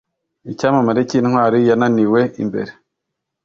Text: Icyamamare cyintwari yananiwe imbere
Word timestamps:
Icyamamare 0.51 0.99
cyintwari 1.09 1.57
yananiwe 1.69 2.21
imbere 2.43 2.71